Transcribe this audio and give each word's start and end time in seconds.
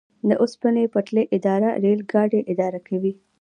د 0.27 0.31
اوسپنې 0.43 0.91
پټلۍ 0.93 1.25
اداره 1.37 1.69
ریل 1.83 2.01
ګاډي 2.11 2.41
اداره 2.51 2.79
کوي 2.87 3.13